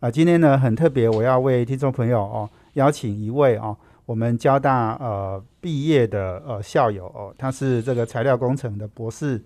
[0.00, 9.42] 啊，今天呢很特别，我要为听众朋友哦邀请一位哦我们交大呃毕业的呃校友哦，他是这个材料工程的博士。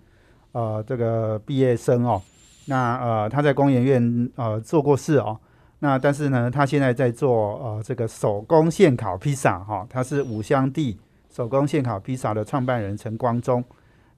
[0.53, 2.21] 呃，这个毕业生哦，
[2.67, 5.41] 那呃，他在工研院呃做过事哦，
[5.79, 10.99] 那但是呢，他现在在做呃这个手工现烤披萨哈，他是五香地
[11.31, 13.65] 手工现烤披萨的创办人陈光忠。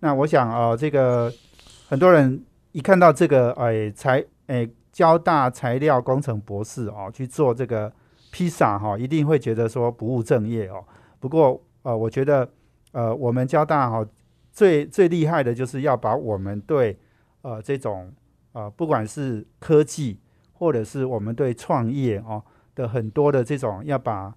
[0.01, 1.33] 那我想呃，这个
[1.89, 7.93] 很多人一看到这个哎材哎交大材料工程博士哦去做这个
[8.33, 10.83] 披萨哈，一定会觉得说不务正业哦。
[11.21, 12.49] 不过呃，我觉得
[12.93, 14.07] 呃我们交大哈。
[14.57, 16.97] 最最厉害的就是要把我们对
[17.43, 18.13] 呃这种
[18.53, 20.17] 呃不管是科技
[20.53, 22.41] 或者是我们对创业哦
[22.73, 24.33] 的很多的这种要把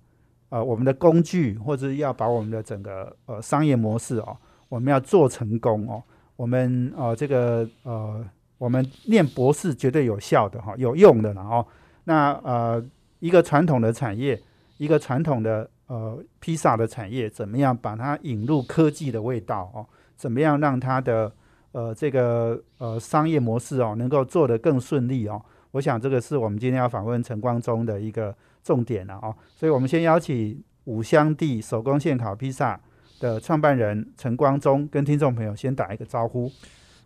[0.50, 4.36] 呃我们的工具或者要把我们的整个呃商业模式哦
[4.70, 6.02] 我们要做成功哦
[6.36, 8.26] 我们呃这个呃
[8.58, 11.66] 我们念博士绝对有效的哈有用的了哦
[12.06, 12.84] 那呃
[13.20, 14.40] 一个传统的产业
[14.78, 19.86] 一个传统的呃披萨的产业怎么样把它引入科技的味道哦？
[20.16, 21.32] 怎么样让它的
[21.72, 25.42] 呃这个呃商业模式哦能够做得更顺利哦？
[25.72, 29.36] 我想这个是我们今天要访问陈光忠的一个重点了哦。
[29.56, 32.80] 所以我们先邀请五香地手工现烤披萨
[33.20, 36.52] 的创办人陈光忠跟听众朋友先打一个招呼。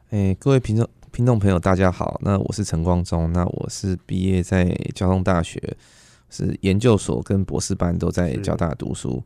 [0.09, 5.61] 哎，各位听众听众朋友大家好，那我是陈光忠，那我是毕业在交通大学，
[6.29, 9.21] 是研究所跟博士班都在交大读书。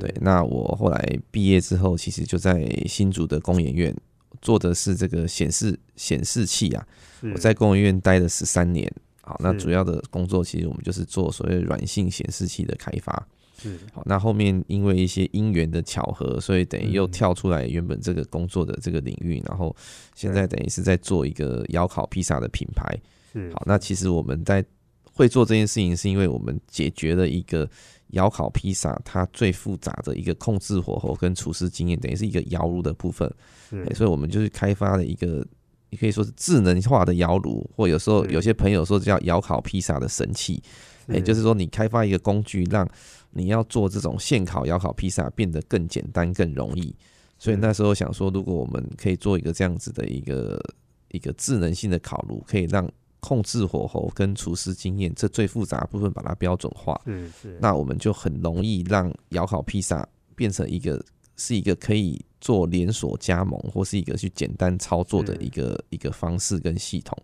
[0.00, 3.94] 对，那我后来毕业之后，其实就在新竹的工研院
[4.40, 6.86] 做的是这个显示显示器啊。
[7.34, 13.26] 我在工研院待了十三年，好，那主要的工作其实我们就是做所谓软性显示器的开发。
[13.58, 19.74] 是，好，那后面因为一些因缘的巧合，所以等于又跳出来原本这个工作的这个领域，然后
[20.14, 22.96] 现在等于是在做一个窑烤披萨的品牌。
[23.32, 24.64] 是，好，那其实我们在
[25.12, 27.68] 会做这件事情，是因为我们解决了一个。
[28.10, 33.28] 窑烤披萨，它最复杂的一个控制火候跟厨师经验，等于是一个窑炉的部分。
[33.68, 35.44] 是所以，我们就是开发了一个，
[35.90, 40.62] 你可以说是智能化的窑炉，或有时候有些朋友说叫窑烤披萨的神器。
[41.08, 42.88] 也就是说，你开发一个工具，让
[43.30, 46.94] 你要做这种现烤窑烤披萨变得更简单、更容易。
[47.38, 50.58] 所以那时候想说，如果我们可以做一个这样子的一个
[51.10, 52.90] 一个智能性的烤炉，可以让
[53.20, 61.04] 控制火候跟厨师经验，这最复杂部分把它标准化，是是，那我们就很容易让窑烤披萨变成一个
[61.36, 67.18] 是一个可以做连锁加盟或是一个去简单操作的一个一个方式跟系统。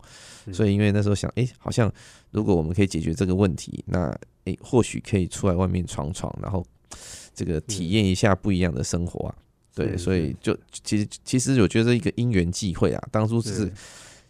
[0.52, 1.88] 所以因为那时候想，哎，好像
[2.32, 4.12] 如果我们可以解决这个问题，那
[4.46, 6.66] 哎或许可以出来外面闯闯，然后
[7.32, 9.34] 这个体验一下不一样的生活啊。
[9.72, 13.72] 对，所以就其实其实我觉得一个因缘际会啊，当初是。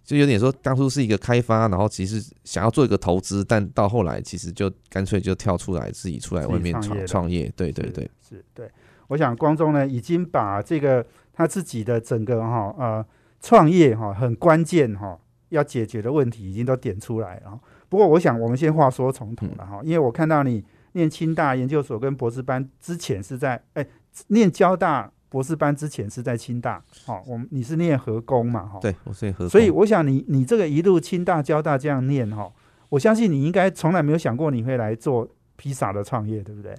[0.05, 7.51] 就有点说，当初是一个开发，然后其实想要做一个投资，但到后来其实就干脆就跳出来自己出来外面创创业。
[7.55, 8.69] 对对对，是对。
[9.13, 13.07] 我想光中呢已经把这个他自己的整个哈呃
[13.41, 15.19] 创业哈很关键哈
[15.51, 17.61] 要解决的问题已经都点出来了。
[17.89, 23.87] 不过我想我们先话说从头了哈，因为我看到你念清大研究所跟博士班之前是在哎
[24.29, 25.11] 念交大。
[25.33, 32.53] 博士班之前是在清大，好，我们你是念核工嘛，哈，对，我是念核，所以我想你你这个一路清大交大这样念哈，
[32.91, 36.75] 我相信你应该从来没有想过你会来做披萨的创业，对不对？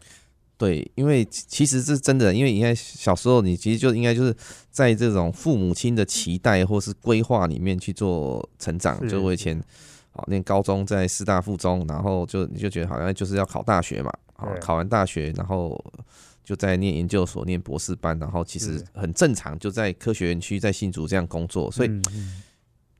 [0.63, 4.35] 对，因为其实是真的，因为你看小时候你其实就应该就是
[4.71, 9.61] 在这种父母亲的期待或是规划里面去做成长，就我以前
[10.11, 15.83] 好念高中在师大附中，然后就你就觉得好像就是要考大学嘛，好考完大学然后。
[16.45, 21.71] 就在念研究所、念博士班，然后其实很正常，就在科学园区、在新竹这样工作。
[21.71, 22.01] 所以，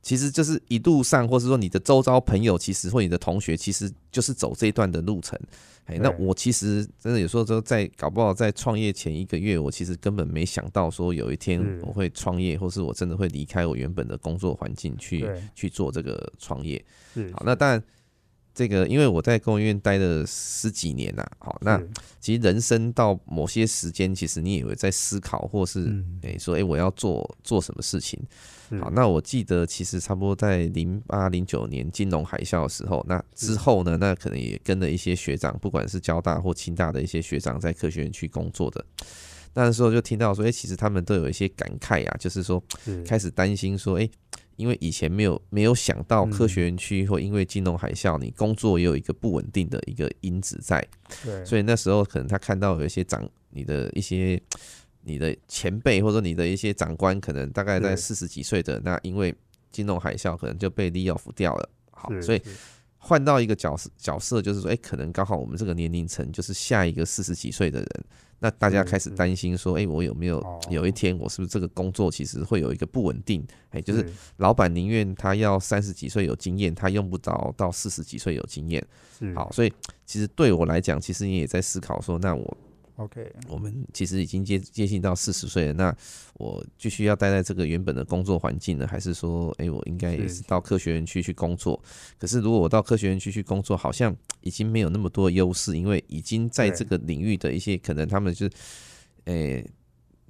[0.04, 5.36] 其实就是一路上，或是说你的周遭朋友，其实或你的同学，其实就是走这一段的路程。
[5.86, 16.84] 哎，那我其实真的有时候说，在搞不好在创业前一个月，我其实根本没想到说有一天我会创业，或是我真的会离开我原本的工作环境去去做这个创业。
[17.32, 17.82] 好，那当然。
[18.54, 21.82] 这个，因为我在公务院待了十几年呐，好，那
[22.20, 25.92] 其实人生到某些时间，其实你也会在思考，或是
[26.22, 28.20] 诶说，诶我要做做什么事情。
[28.80, 38.84] 好，那我记得其实差不多在零八零九年金融海啸的时候，那之后呢，那可能也跟了一些学长，不管是交大或清大的一些学长，在科学院去工作的。
[39.56, 42.60] 那时候就听到说，哎，其实他们都有一些感慨啊，就是说
[43.06, 44.08] 开始担心说，哎，
[44.56, 50.86] 因为以前没有没有想到科学园区或因为金融海啸，你工作也有一个不稳定的一个因子在。
[51.24, 54.40] 对，所以那时候可能他看到有一些长你的一些。
[55.06, 59.34] 你的前辈或者你的一些长官，可能大概在四十几岁的，那因为
[59.70, 61.70] 金融海啸，可能就被 lay off 掉了。
[61.90, 62.40] 好，所以
[62.96, 68.04] 换到一个角色角色，就是说，哎，可能刚好我们这个年龄层就是下一个四十几岁的人，
[68.38, 73.46] 那大家开始担心说，哎，我有没有有一天，我是不是这个工作其实会有一个不稳定？
[73.70, 78.84] 哎，就是老板宁愿他要三十几岁有经验，他用不着到四十几岁有经验。
[79.34, 79.72] 好，所以
[80.04, 82.56] 其实对我来讲，其实你也在思考说，那我。
[82.96, 85.96] OK，我们其实已经接接近到四十岁了，那
[86.34, 91.82] 我继续要待在这个原本的工作环境呢，还是说，哎，我应该也是到科学园区去工作？
[92.20, 98.52] 可是如果我到科学园区去工作，好像已经没有那么多优势，因为已经在这个领域的一些可能，他们就是，
[99.24, 99.68] 诶，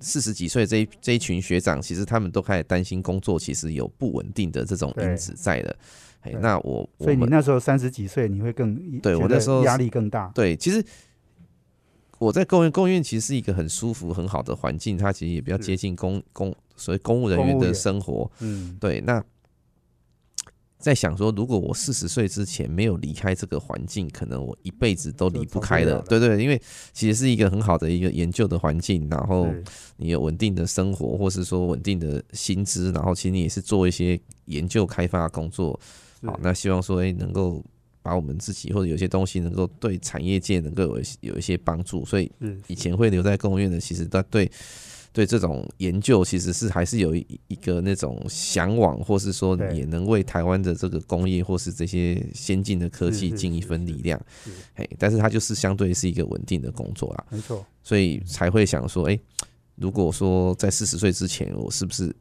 [0.01, 5.77] 四十几岁这一这一群学长，其实他们都开始担心工作其实有不稳定的这种因子在的。
[6.23, 10.33] 哎，那我所以你那时候三十几岁，你会更对我那时候压力更大。
[10.35, 10.83] 对，其实。
[12.19, 18.31] 我在公园，公园其实是一个很舒服、很好的环境，它其实也比较接近公公，所以公务人员的生活。
[18.41, 19.01] 嗯，对。
[19.01, 19.23] 那
[20.79, 26.01] 在想说，如果我四十岁之前没有离开这个环境，可能我一辈子都离不开的。
[26.03, 26.61] 对对，因为
[26.93, 29.49] 其实是一个很好的一个研究的环境，然后
[29.97, 35.79] 你有稳定的生活，或是说稳定的薪资，然后其实你也是做一些研究开发工作。
[36.23, 37.63] 好，那希望说，哎，能够。
[38.05, 42.31] 把我们自己或者有些东西能够对产业界能够有有一些帮助，所以
[42.67, 44.51] 以前会留在公务院的，其实他对
[45.11, 54.21] 对这种研究其实是还是有一一个那种向往，或是说也能为台湾的这个工业或是这些先进的科技尽一份力量。
[54.75, 59.19] 嘿，但是它就是相对是一个稳定的工作啊，没错，所以才会想说，哎，
[59.77, 62.15] 如果说在四十岁之前，我是不是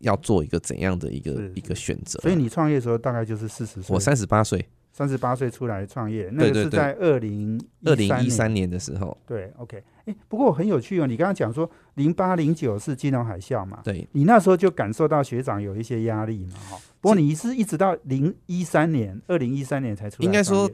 [0.00, 2.20] 要做一个怎样的一个一个选择？
[2.20, 4.62] 所以你创业的时候大概就是四十岁，我三十八岁。
[4.92, 9.16] 三十八岁出来创业，那个是在二零二零一三年的时候。
[9.26, 11.06] 对，OK，哎，不过很有趣哦。
[11.06, 13.80] 你刚刚讲说零八零九是金融海啸嘛？
[13.82, 16.58] 对，你那时候就感受到学长有一些压力嘛？
[16.70, 20.26] 哈，不过你是一直到零一三年，二零一三年才出来。
[20.26, 20.70] 应该说。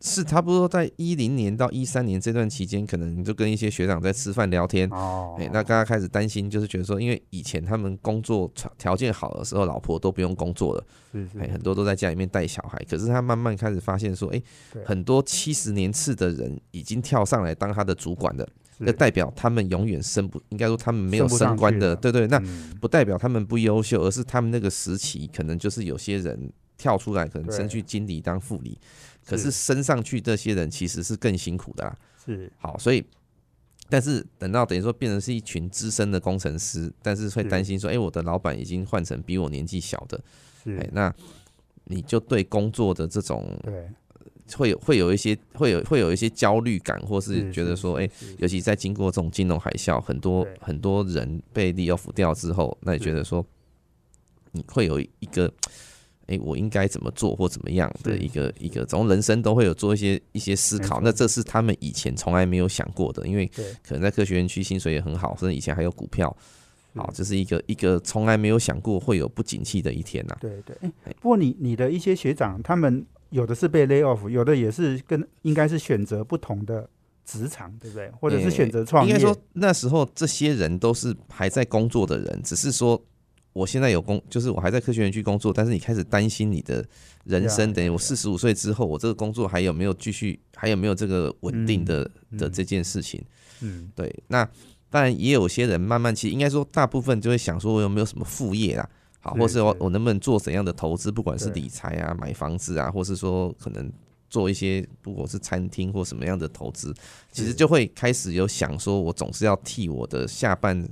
[0.00, 4.88] 是差不多在一零年到一三年这段期间，可能就跟一些学长在吃饭聊天。
[4.90, 12.78] 哦，哎，那刚刚开始担心，就是觉得说，因为以前他们工作条件好的时候，老婆都不用工作了，是是，哎，很多都在家里面带小孩。
[12.88, 14.40] 可是他慢慢开始发现说，哎，
[14.84, 18.48] 很多七十年次的人已经跳上来当他的主管了，
[18.78, 22.28] 那代表他们永远升不，应该说他们没有升官的，对对。
[22.28, 22.40] 那
[22.80, 28.78] 不代表他们不优秀，而是他们那个时期可能就是有些人跳出来，可能升去经理当副理。
[29.28, 31.96] 可是升上去这些人其实是更辛苦的啦。
[32.24, 32.50] 是。
[32.56, 33.04] 好，所以
[33.88, 40.20] 但是等到等于说变成是一群资深的工程师，但是会担心说，哎，我的老板已经换成比我年纪小的，
[40.78, 41.14] 哎，那
[41.84, 43.88] 你就对工作的这种对。
[44.56, 48.08] 会有会有一些会有会有一些焦虑感，或是觉得说，哎，
[48.38, 53.44] 尤其在经过这种金融海啸，很多很多人被利 off 掉之后，那你觉得说
[54.52, 55.52] 你会有一个。
[56.28, 61.00] 哎，我应该怎么做或怎么样的一个一个，总人生都会有做一些一些思考。
[61.02, 63.50] 那这是他们以前从来没有想过的，因为
[63.82, 66.34] 可能在科学园区薪水也很好，甚至以前还有股票。
[66.94, 70.36] 好，这是一个一个从来没有想过会有不景气的一天呐。
[70.40, 70.76] 对对。
[71.20, 76.88] 不过你你的一些学长，他们有的是被 lay off，有的也是跟应该是选择不同的
[77.24, 78.10] 职场，对不对？
[78.20, 79.14] 或者是选择创业。
[79.14, 83.02] 应该说那时候这些人都是还在工作的人，只是说。
[83.58, 86.86] 我现在有工，就是我还在科学园区工作，但是你开始担心你的
[87.24, 93.20] 人生，等于我四十五岁之后，我这个工作还有没有继续，还有没有这个稳定的的这件事情？
[93.60, 94.14] 嗯，对。
[94.28, 94.48] 那
[94.88, 98.88] 当然也有些人慢慢，其实应该说大部分就会想说，我有没有什么副业啊？
[99.18, 101.10] 好，或是我我能不能做怎样的投资？
[101.10, 103.90] 不管是理财啊、买房子啊，或是说可能
[104.30, 106.94] 做一些，不管是餐厅或什么样的投资，
[107.32, 110.88] 其实就会开始有想说，我总是要替我的下半。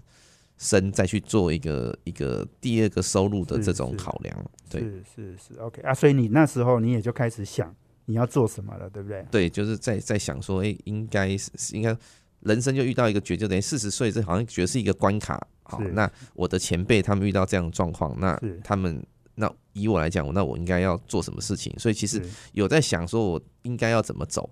[0.59, 7.75] 生再去做一个一个第二个收入的这种考量，对，是是是，OK 啊，所以你那时候你也就开始想
[8.07, 9.27] 你要做什么了，对不对？
[9.31, 11.97] 对，就是在在想说，哎，应该是应该
[12.41, 15.47] 人生就遇到一个绝，就等于四十岁，这好像觉得是一个关卡。
[15.65, 21.77] 好，那我的前辈他们遇到这样的状况，那他们那以我来讲，那我应该要做什么事情？
[21.79, 22.23] 所以其实
[22.53, 24.49] 有在想说，我应该要怎么走。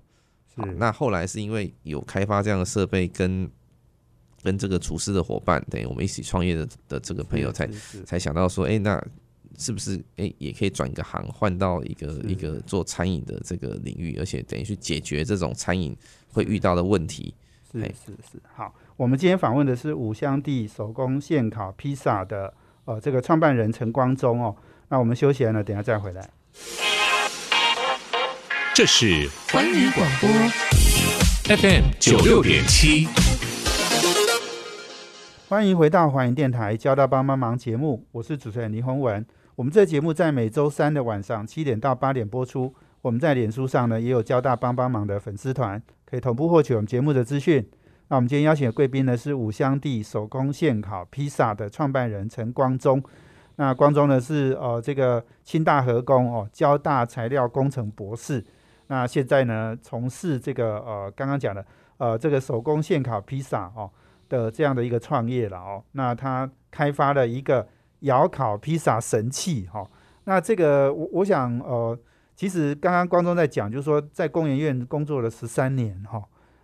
[0.56, 3.48] 好，那后来是因为有开发这样的设备，跟
[4.44, 7.66] 跟这个厨师的伙伴，等于我们一起创业的的这个朋友才
[8.04, 9.02] 才想到说，哎、那
[9.58, 15.96] 是不是哎、也可以转个行，换到一个一个做餐饮的这个领域，而且等于去解决这种餐饮
[16.30, 17.34] 会遇到的问题。
[17.72, 22.52] 是嘿是是，好，我们今天访问的是五香地手工现烤披萨的
[22.84, 24.54] 呃这个创办人陈光忠哦。
[24.88, 26.30] 那我们休息完了，等下再回来。
[28.74, 30.28] 这是环宇广播
[31.56, 33.08] FM 九六点七。
[35.54, 39.24] 欢迎回到华营电台交大帮帮忙节目，我是主持人倪宏文。
[39.54, 42.74] 我们这节目在每周三的晚上七点到八点播出。
[43.02, 47.64] 我们在脸书上呢也有交大帮帮忙的粉丝团，可以同步获取我们节目的资讯。
[48.08, 53.00] 那我们今天邀请的贵宾呢是五香地手工现烤披萨的创办人陈光忠。
[53.54, 58.44] 那光忠呢是呃这个清大核工哦，交大材料工程博士。
[58.88, 61.64] 那现在呢从事这个呃刚刚讲的
[61.98, 63.88] 呃这个手工现烤披萨哦。
[64.34, 67.66] 的这样的一个创业了哦，那他开发了一个
[68.00, 69.90] 窑烤披萨神器哈、哦。
[70.24, 71.96] 那这个我我想呃，
[72.34, 76.22] 其实刚刚光中在讲，就是说在工研院工作了十三年哈，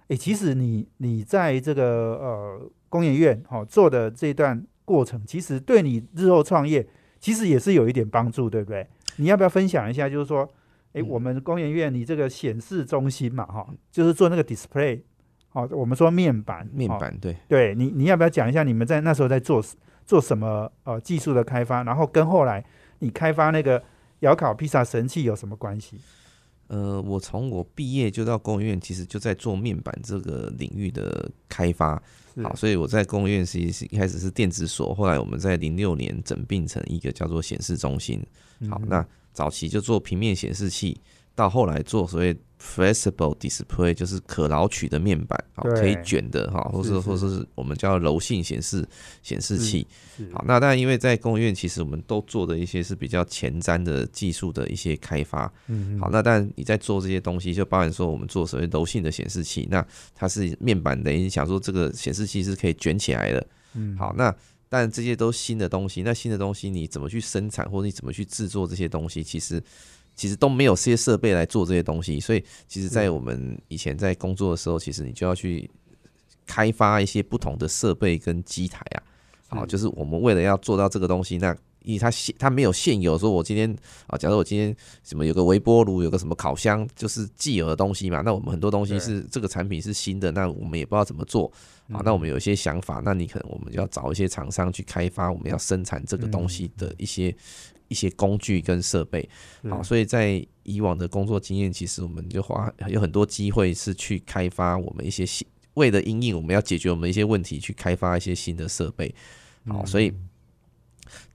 [0.09, 1.85] 诶、其实你你在这个
[2.19, 6.85] 呃工研院哈、哦、做的这段过程，其实对你日后创业
[7.21, 8.87] 其实也是有一点帮助，对不对？
[9.17, 10.09] 你要不要分享一下？
[10.09, 10.49] 就是说，
[10.95, 15.03] 诶、嗯我们工研院你这个显示中心嘛哈、就是做那个 display。
[15.51, 19.63] 好、我们说面板，哦面板对，对你，你要不要讲一下你们在那时候在做
[20.07, 22.65] 做什么呃技术的开发，然后跟后来
[23.01, 23.83] 你开发那个
[24.21, 25.99] 窑烤披萨神器有什么关系？
[26.69, 32.01] 呃，我从我毕业就到工研院，其实就在做面板这个领域的开发。
[32.45, 38.25] 好，所以我在工研院其实是一开始是电子所，后来我们在零六年整并成一个叫做显示中心。
[38.69, 41.01] 好，嗯那早期就做平面显示器，
[41.35, 48.87] 到后来做所谓 flexible display，就是可挠取的面板，好，可以卷的哈，或是是是或者是我们叫柔性显示
[49.23, 49.87] 显示器。
[50.33, 55.51] 好，那当然因为在工研院，其实我们都做的一些是比较前瞻的技术的一些开发。
[55.69, 63.47] 嗯好，那但你在做这些东西，就包含说我们做所谓柔性的显示器，那它是面板等于想说这个显示器是可以卷起来的。
[63.75, 64.35] 嗯好，那
[64.69, 69.63] 但这些都新的东西，那新的东西你怎么去生产，或者你怎么去制作这些东西，其实
[70.21, 75.71] 其实都没有这些设备来做这些东西，所以其实，在我们以前在工作的时候，其实你就要去
[76.45, 79.03] 开发一些不同的设备跟机台啊。
[79.49, 83.75] 好，就是我们为了要做到这个东西，那因为它现它没有现有说，我今天
[84.09, 88.21] 啊，假如我今天什么有个微波炉，有个什么烤箱，就是既有的东西嘛。
[88.21, 91.51] 那我们很多东西是这个产品是新的，那我们也不知道怎么做。
[91.91, 97.35] 啊，那我们有一些想法，那你可能我们就要找一些厂商去开发我们要生产这个东西的一些、
[97.91, 99.29] 一些工具跟设备。
[99.69, 109.13] 好，所以在以往的工作经验，其实我们就花有很多机会是去开发我们一些新，为了因应我们要解决我们一些问题，去开发一些新的设备。
[109.67, 110.15] 好，所以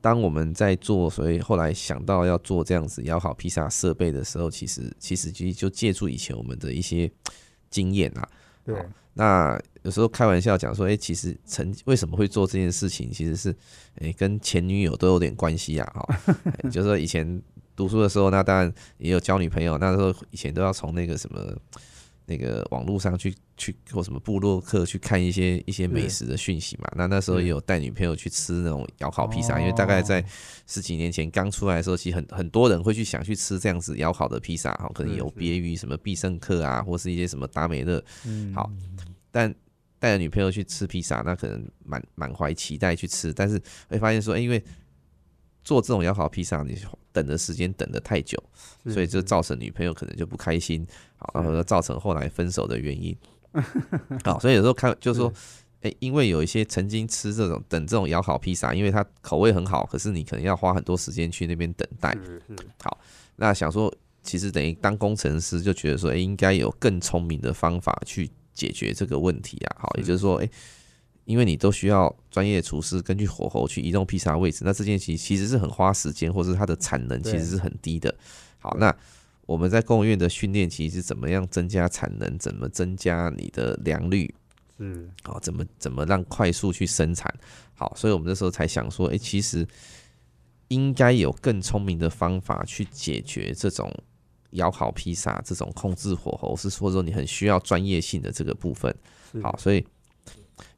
[0.00, 7.10] 当我们在做，所以后来想到要做这样子摇好披萨设备的时候，其实其实其实就借助以前我们的一些
[7.68, 8.28] 经验啊。
[8.64, 8.84] 对好
[9.18, 13.52] 那有时候开玩笑讲说，哎、其实曾为什么会做这件事情，其实是
[14.00, 15.92] 哎、跟前女友都有点关系啊。
[15.94, 16.16] 哈、
[16.62, 17.42] 哎就是说以前
[17.74, 21.40] 读书的时候，那当然也有交女朋友，那时候以前都要从那个什么。
[22.26, 29.60] 那个网络上去去或什么部落客去看一些一些美食的讯息嘛，那那时候也有带女朋友去吃那种窑烤披萨，哦。
[29.60, 30.24] 因为大概在
[30.66, 38.52] 十几年前刚出来的时候，其实很很多人会去想去吃这样子窑烤的披萨，哈，可能有别于什么必胜客啊，或是一些什么达美乐，嗯。
[38.52, 38.70] 好，
[39.30, 39.54] 但
[39.98, 44.62] 带着女朋友去吃披萨，那可能满满怀期待去吃，但是会发现说，哎、因为
[45.66, 46.78] 做这种窑烤披萨，你
[47.12, 48.40] 等的时间等的太久，
[48.84, 53.16] 所以就造成女朋友可能就不开心，好，然后造成后来分手的原因。
[54.22, 55.32] 好，所以有时候看就是说，
[55.80, 62.14] 哎、因为有一些曾经吃这种等这种窑烤披萨，因为它口味很好，可是你可能要花很多时间去那边等待。
[62.14, 62.56] 是是
[63.34, 63.92] 那想说，
[64.22, 69.76] 其实等于当工程师就觉得说，哎、应该有更聪明的方法去解决这个问题啊。
[69.80, 70.48] 好，也就是说，哎、
[71.26, 78.14] 因为你都需要专业厨师根据火候去移动披萨位置，那这件其其实是很花时间，或者是它的产能其实是很低的。
[78.58, 78.96] 好，那
[79.44, 84.32] 我们在公务院的训练，其实是怎么样增加产能，怎么增加你的良率，
[84.78, 87.32] 是好，怎么怎么让快速去生产？
[87.74, 89.66] 好，所以我们那时候才想说，哎、其实
[90.68, 93.92] 应该有更聪明的方法去解决这种
[94.50, 98.94] 摇烤披萨这种控制火候，是或者说你很需要专业性的这个部分。
[99.42, 99.84] 好，所以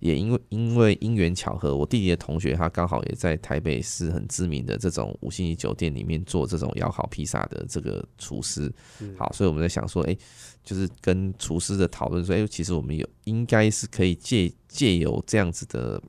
[0.01, 8.73] 也因为因为因缘巧合，我弟弟的同学他刚好也在台北市很知名的这种五星级酒店里面做这种窑烤披萨的这个厨师。
[9.17, 10.17] 好，所以我们在想说，哎，
[10.65, 16.03] 就是跟厨师的讨论说，哎，其实我们有应该是可以借借由这样子的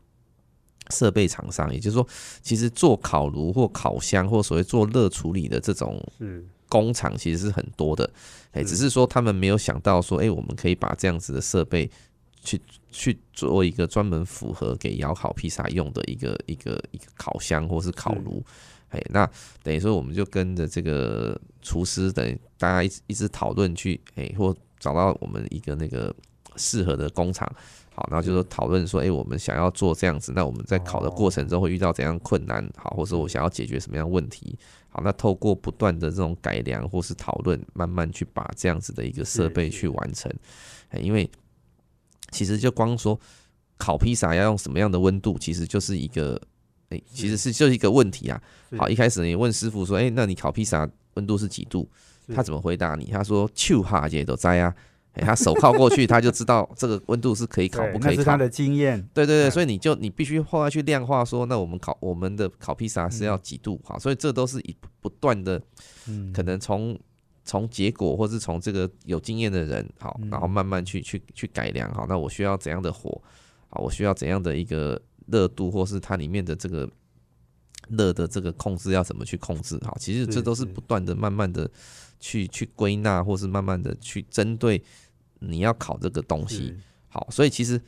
[0.89, 2.07] 设备厂商，也就是说，
[2.41, 6.03] 其实做烤炉或烤箱或所谓做热处理的这种
[6.67, 8.09] 工厂，其实是很多的。
[8.51, 11.87] 哎，只是说他们没有想到说，哎，我们可以把这样子的设备。
[12.41, 12.57] 去
[12.91, 18.43] 去做一个专门符合给窑烤披萨用的一个一个一个烤箱或是烤炉，
[18.89, 19.29] 哎，那
[19.61, 26.13] 等于说我们就跟着这个厨师等大家一一直讨论去，哎，或找到我们一个那个
[26.55, 27.47] 适合的工厂，
[27.93, 34.57] 好，然后就说讨论说，哎，我们想要做这样子，那我们在烤的过程中会遇到怎样困难，好，或者我想要解决什么样问题，
[34.89, 40.33] 好，那透过不断的这种改良或是讨论，慢慢去把这样子的一个设备去完成，
[40.89, 41.29] 哎，因为。
[42.31, 43.19] 其实就光说
[43.77, 46.39] 烤披萨要用什么样的温度，其实就是一个，
[46.89, 48.41] 哎，其实是就是一个问题啊。
[48.77, 51.89] 好，一开始你问师傅说，哎，那你烤披萨温度是几度？
[52.35, 53.05] 他怎么回答你？
[53.05, 54.75] 他说，秋哈姐都在啊。
[55.13, 58.23] 哎，他手靠过去，他就知道这个温度是可以烤不可以烤。
[58.23, 59.01] 他的经验。
[59.13, 63.81] 对对对，所以你就你必须后来去量化说，那我们烤我们的烤披萨是要几度？
[63.83, 65.61] 好，所以这都是一不断的，
[66.33, 66.97] 可能从。
[67.49, 73.19] 从结果，或是从这个有经验的人，好，然后慢慢去去去改良，好，那我需要怎样的火，
[73.69, 76.87] 好，我需要怎样的一个热度，或是它里面的这个
[77.89, 81.67] 热的这个控制要怎么去控制，好，其实这都是不断的、慢慢的
[82.19, 84.79] 去去归纳，或是慢慢的去针对
[85.39, 86.77] 你要烤这个东西，
[87.07, 87.81] 好，所以其实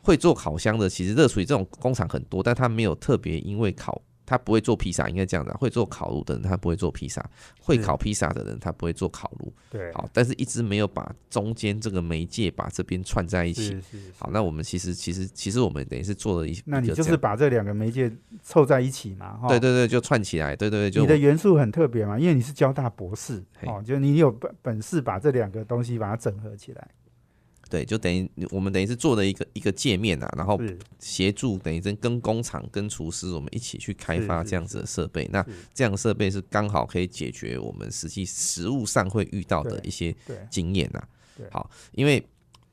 [0.00, 4.00] 会做烤箱的，其实热处理这种工厂很多，但它没有特别因为烤。
[4.26, 5.52] 他不会做披萨，应该这样子。
[5.52, 7.22] 会做烤炉的人，他不会做披萨；
[7.60, 9.52] 会烤披萨的人，他不会做烤炉。
[9.70, 13.78] 对，好，但是一直没有把中间这个媒介把这边串在一起。
[14.18, 18.10] 好，那我们其实其实其实我们等于是做了一，那你就是把这两个媒介
[18.42, 19.38] 凑在一起嘛？
[19.48, 20.56] 对对对，就串起来。
[20.56, 26.88] 对对对，就你的元素很特别嘛，因为你是交大博士哦，就你有本本事把这两个东西把它整合起来。
[27.68, 30.60] 对，就等于我们等于是做了一个一个界面啊，然后
[31.00, 35.28] 协助等于跟跟工厂跟厨师我们一起去开发这样子的设备。
[35.32, 35.44] 那
[35.74, 40.14] 这样的设备是刚好可以解决我们实际实物上会遇到的一些
[40.48, 41.02] 经验呐。
[41.50, 42.24] 好，因为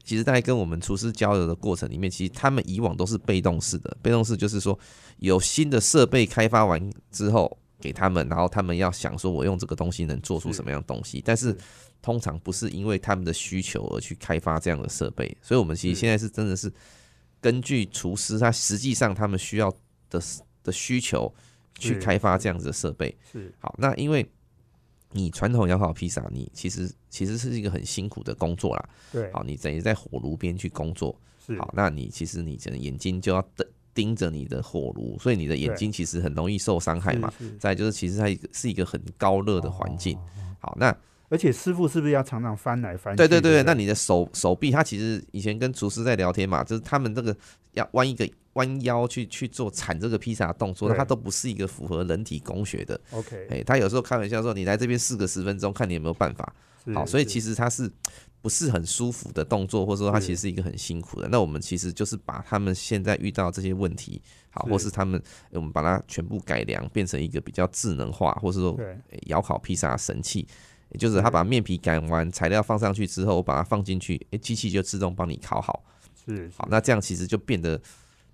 [0.03, 4.77] 其实，在跟我们厨师交流的过程里面，其实他们以往都是被动式的，被动式就是说
[5.17, 11.57] 有新的设备开发完之后给他们，然后他们要想说我用这个东西能做出什么样东西，但是。
[12.03, 16.71] 通常不是因为他们的需求而去开发这样的设备，所以我们其实现在是真的是
[17.39, 19.71] 根据厨师他实际上他们需要
[20.09, 20.21] 的
[20.63, 21.33] 的需求
[21.79, 23.17] 去开发这样子的设备。
[23.31, 24.29] 是好，那因为
[25.11, 28.89] 你传统窑烤披萨，你其实其实是一个很辛苦的工作啦。
[29.09, 31.17] 对，好，你等于在火炉边去工作。
[31.57, 37.33] 好，那你其实你的眼睛就要盯盯着你的火炉，所以你的眼睛其实很容易受伤害嘛。
[37.57, 40.19] 再就是，其实它一个是一个很高热的环境。
[40.59, 40.93] 好，那。
[41.29, 43.17] 而且师傅是不是要常常翻来翻去？
[43.17, 47.35] 对对对，那你的手手臂，他其实以前跟厨师在聊天嘛，就是他们这个
[47.71, 52.99] 要弯一个弯腰去去做铲这个披萨动作，它都不是一个符合人体工学的。
[53.11, 56.53] OK，哎，他有时候开玩笑说：“你来这边试个十分钟，看你有没有办法。”
[56.93, 57.89] 好，所以其实它是
[58.41, 61.29] 不是很舒服的动作，或者说它其实是一个很辛苦的。
[61.29, 65.19] 那我们其实就是把他们现在遇到这些问题，好，或是他们
[65.51, 68.77] 我们把它全部改良，变成一个比较智能化，或是说
[69.27, 70.45] 窑烤披萨神器。
[70.93, 75.83] 也就是他把面皮擀完，材料放上去之后，我把它放进去，诶，机器就自动帮你烤好。
[76.25, 77.79] 是，好，那这样其实就变得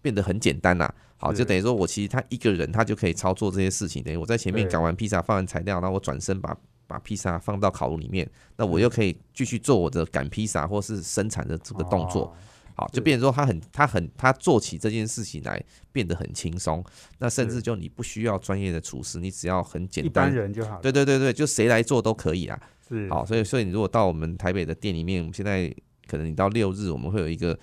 [0.01, 0.93] 变得很简单啦。
[1.17, 4.03] 好，就等于说我其实他一个人他就可以操作这些事情。
[4.03, 12.35] 等于我在前面擀完披萨，放完材料，然后我转身把把披萨放到烤炉里面，那我又可以继续做我的擀披萨或是生产的这个动作。
[12.79, 15.61] 好，就变成说他很他很他做起这件事情来
[15.91, 16.81] 变得很轻松，
[17.17, 20.79] 那甚至就你不需要专业的厨师，你只要很简单，一般人就好。
[20.79, 22.57] 对对对对，就谁来做都可以啊。
[22.87, 25.69] 是，好，所以所以你如果到我们台北的店里面，我们现在
[26.07, 27.59] 可能你到六日，我们会有一个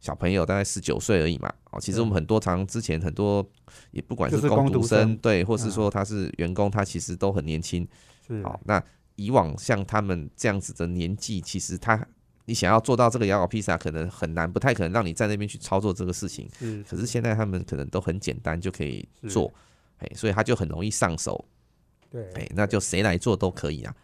[0.00, 1.52] 小朋友，大概十九岁而已嘛。
[1.72, 3.46] 哦，其实我们很多常之前很多
[3.90, 7.86] 也不管是工读生，对，或是说他是员工，他其实都很年轻。
[8.42, 8.82] 好，那
[9.16, 12.06] 以往像他们这样子的年纪，其实他。
[12.46, 16.48] 你想要做到这个摇烤披萨，可能很难，不太可能让你在那边去操作这个事情。
[16.58, 19.52] 是，可是现在他们可能都很简单就可以做，
[19.98, 21.44] 哎，所以他就很容易上手。
[22.10, 23.94] 对，哎，那就谁来做都可以啊。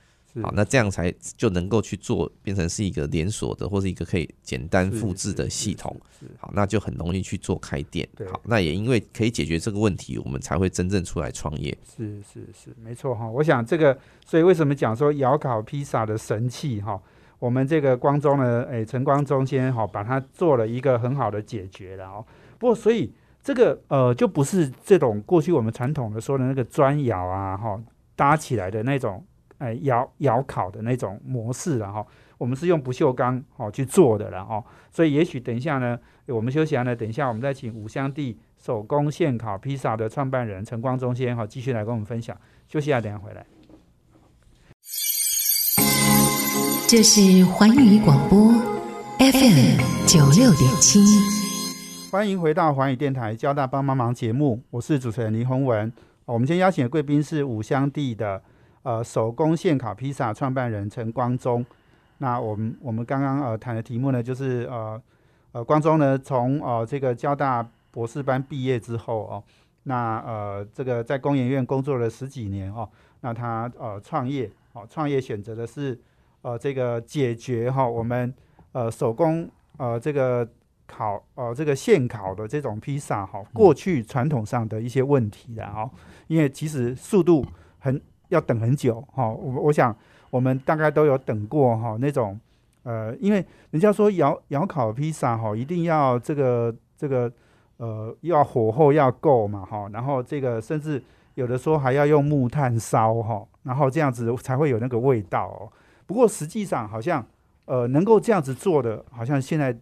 [0.42, 5.94] 好，那这样才就能够去做，变成是一个连锁的或是一个可以简单复制的系统。
[6.38, 8.08] 好，那就很容易去做开店。
[8.30, 11.76] 好，那也因为可以解决这个问题，我们才会真正出来创业。
[11.84, 13.28] 是是是，没错哈。
[13.28, 16.98] 我想这个，所以为什么讲说窑烤披萨的神器哈？
[17.42, 22.24] 我们这个光中呢，诶，陈光中先哈，把它做了一个很好的解决了哦。
[22.56, 27.82] 不过，所以这个呃，就不是这种过去我们传统的说的那个砖窑啊，哈，
[28.14, 29.26] 搭起来的那种，
[29.58, 32.06] 诶，窑窑烤的那种模式了哈。
[32.38, 34.62] 我们是用不锈钢哦去做的了哦。
[34.92, 42.36] 所以，也许等一下呢，我们休息完了，等一下我们再请五香地手工现烤披萨的创办人陈光中先哈，继续来跟我们分享。
[42.68, 43.44] 休息下，等下回来。
[46.92, 48.52] 这是环宇广播
[49.16, 51.00] FM 九六点七，
[52.10, 55.90] 欢迎回到环宇电台交大帮帮忙节目，我是主持人林宏文。
[56.26, 58.42] 我们今天邀请的贵宾是五香地的
[58.82, 61.64] 呃手工现烤披萨创办人陈光中。
[62.18, 65.02] 那我们我们刚刚呃谈的题目呢，就是呃
[65.52, 69.42] 呃光中呢从呃这个交大博士班毕业之后哦，
[69.84, 72.86] 那呃这个在工研院工作了十几年哦，
[73.22, 75.98] 那他呃创业哦创业选择的是。
[76.42, 78.34] 呃，这个解决哈，我们
[78.72, 80.46] 呃手工呃这个
[80.86, 85.88] 烤呃这个现烤的这种披萨哈，过去传统上的一些问题的哈，
[86.26, 87.46] 因为其实速度
[87.78, 89.96] 很要等很久哈，我我想
[90.30, 92.38] 我们大概都有等过哈那种
[92.82, 97.32] 呃，因为人家说窑窑烤披萨哈，一定要这个这个
[97.76, 101.00] 呃要火候要够嘛哈，然后这个甚至
[101.34, 105.70] 有的说还要用木炭烧哈，然后这样子才会有那个味道哦。
[106.12, 107.26] 不过实际上好像，
[107.64, 109.74] 呃，能够这样子做的，好像现在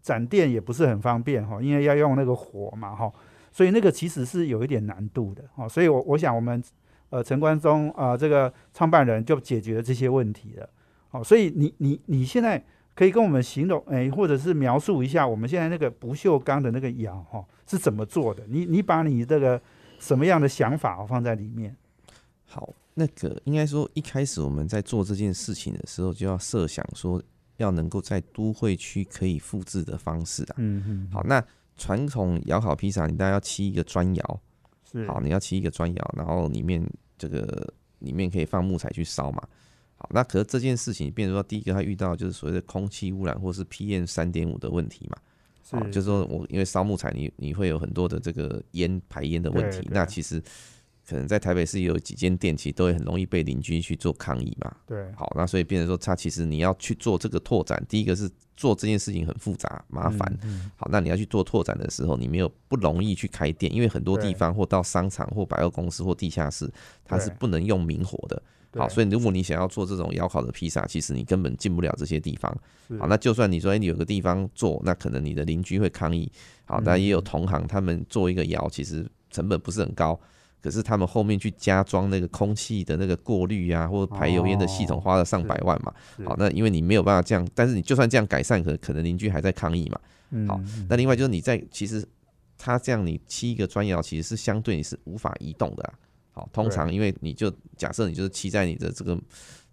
[0.00, 3.12] 展店也不是很方便哈，因为要用那个火嘛哈，
[3.50, 5.68] 所以那个其实是有一点难度的哈。
[5.68, 6.62] 所以，我我想我们
[7.10, 10.70] 呃陈冠中啊这个创办人就解决了这些问题了。
[11.08, 12.62] 好，所以你你你现在
[12.94, 18.44] 可以跟我们形容哎，或者是描述一下我们现在那个不锈钢的那个窑哈是怎么做的？
[18.46, 19.60] 你你把你这个
[19.98, 21.74] 什么样的想法放在里面？
[22.46, 22.72] 好。
[22.96, 27.20] 那个应该说，一开始我们在做这件事情的时候，就要设想说，
[27.56, 30.54] 要能够在都会区可以复制的方式啊。
[30.58, 31.08] 嗯嗯。
[31.12, 31.44] 好，那
[31.76, 34.40] 传统窑烤披萨，你大概要砌一个砖窑，
[34.92, 35.04] 是。
[35.08, 39.42] 好，你要砌一个砖窑，然后里面这个里面可以放木材去烧嘛。
[39.96, 45.16] 好，那可是这件事情，变成说，第一个他遇到就是所谓的空气污染或是 PM 三点五的问题嘛。
[45.68, 45.90] 是。
[45.90, 50.40] 就是说我因为烧木材，你你会有很多的这个烟排烟的问题，那其实。
[51.08, 54.74] 可能在台北市也有几间店，其实都会很容易被邻居去做抗议嘛。
[54.86, 60.38] 对，好，那所以变成说，他其实你要去做这个拓展，第一个是做这件事情很复杂麻烦。
[60.76, 66.70] 好，那你要去做拓展的时候，你没有不容易去开店，因为很多地方或到商场或百货公司或地下室，
[67.04, 68.42] 它是不能用明火的。
[68.76, 72.50] 好，所以如果你想要做这种窑烤的披萨，其实你根本进不了这些地方。
[72.98, 76.32] 好，那就算你说哎，你有个地方做，那可能你的邻居会抗议。
[76.64, 80.18] 好，但也有同行，他们做一个窑，其实成本不是很高。
[80.64, 85.92] 可是他们后面去加装那个空气的那个过滤啊，或者排油烟的系统，花了上百万嘛。
[86.24, 90.00] 好，那因为你没有办法这样，但是你就算这样改善，可可能邻居还在抗议嘛。
[90.48, 92.02] 好，那另外就是你在其实
[92.56, 95.92] 他这样你砌一个砖窑，其实是相对你是无法移动的。
[96.32, 99.20] 好，通常因为你就假设你就是砌在你的这个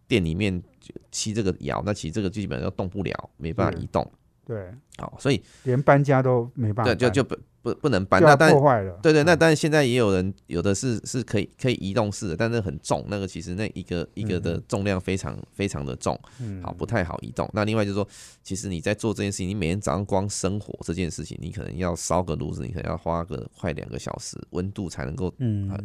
[0.10, 0.62] 店里面
[1.10, 4.06] 砌这个窑，那其实这个基本上动不了，没办法移动。
[4.46, 6.94] 对，好，所以连搬家都没办法。
[6.94, 7.72] 对，就就不。
[7.72, 9.00] 不不能搬，那但破坏了。
[9.04, 16.20] 对对，那但是现在也有人有的是是可以可以移动式的，但是很重，那个其实那一个一个的重量非常非常的重，
[16.64, 17.50] 好不太好移动。
[17.54, 18.08] 那另外就是说，
[18.44, 25.34] 其实你在做这件事情，你每天早上光生火这件事情，你可能要烧个炉子，你可能要花个快两个小时，温度才能够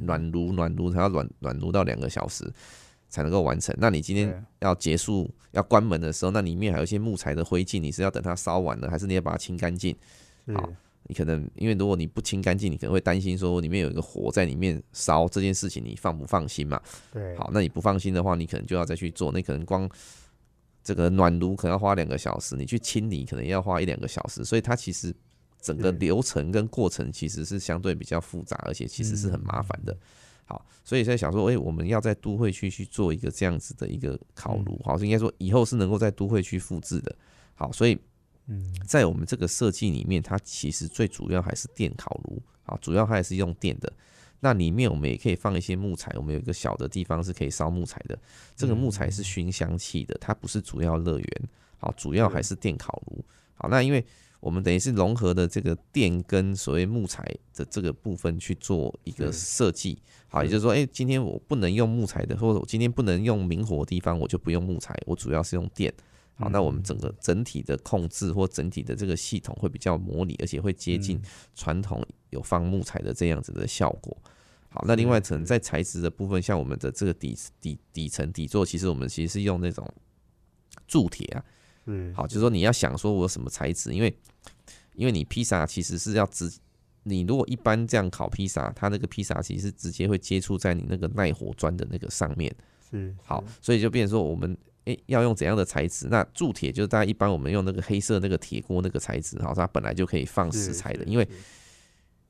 [0.01, 2.51] 暖炉暖炉才要暖暖炉到两个小时
[3.09, 3.75] 才能够完成。
[3.79, 9.95] 那你今天要结束要关门的时候，那里面还有一些木材的灰烬，你是要等它烧完了，还是你要把它清干净？
[10.55, 10.69] 好。
[11.09, 16.81] 你可能因为如果你不清干净，你可能会担心说里面有一个火在里面烧这件事情，你放不放心嘛？
[17.13, 17.37] 对。
[17.37, 19.31] 好，那你不放心的话，你可能就要再去做。
[19.31, 19.89] 那可能光
[20.83, 25.15] 这个暖炉可能要花两个小时，你去清理可能要花一两个小时，所以它其实
[25.61, 29.97] 整个流程跟过程其实是相对比较复杂，而且其实是很麻烦的。
[30.45, 37.15] 好，所以在想说，哎，我们要在都会区去做一个这样子的一个烤炉，好，应该说以后是能够在都会区复制的。
[37.55, 37.97] 好，所以。
[38.49, 43.93] 嗯，在我们这个设计里面，它其实最主要还是电烤炉啊，主要还是用电的。
[44.41, 48.17] 那里面我们也可以放一些木材，我们有一个小的地方是可以烧木材的。
[48.55, 53.25] 这个木材是熏香气的，它不是主要乐园，好，主要还是电烤炉。
[53.55, 54.05] 好，那因为
[54.39, 60.01] 我们等于是融合的这个电跟所谓木材的这个部分去做一个设计。
[60.29, 65.93] 好，也就是说，哎，今天我不能用木材的，或者我今天不能用明火的地方，我就不用木材，我主要是用电。
[66.39, 71.21] 好，那我们整个整体的控制或整体的这个系统会比较模拟，而且会接近
[71.55, 74.15] 传统有放木材的这样子的效果。
[74.69, 79.91] 好，那另外可能在材质的部分，像我们的这个底底底层底座，其实我们其实是用那种
[80.87, 81.45] 铸铁啊。
[81.87, 84.15] 嗯好，就是说你要想说我有什么材质，因为
[84.95, 86.53] 因为你披萨其实是要直，
[87.05, 92.55] 你如果一般这样烤披萨，它那个披萨其实是直接会接触在你那个耐火砖的那个上面。
[92.91, 94.55] 是好，所以就变成说我们
[94.87, 96.09] 诶、要用怎样的材质？
[96.09, 101.31] 那铸铁就是大家一般我们用那个黑色那个铁锅那个材质，哈，它本来就可以放食材的，因为是